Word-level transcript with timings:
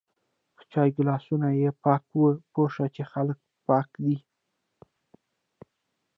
که 0.57 0.63
چای 0.71 0.89
ګلاسونه 0.97 1.47
یی 1.59 1.69
پاک 1.83 2.03
و 2.19 2.23
پوهه 2.53 2.71
شه 2.73 2.85
چی 2.95 3.03
خلک 3.11 3.39
پاک 3.65 3.89
دی 4.03 4.15